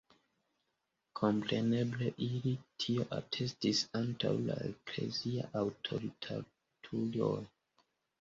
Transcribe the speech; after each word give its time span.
Kompreneble, 1.17 2.07
ili 2.27 2.53
tion 2.83 3.05
atestis 3.17 3.81
antaŭ 3.99 4.31
la 4.47 4.55
ekleziaj 4.69 5.45
aŭtoritatuloj. 5.61 7.31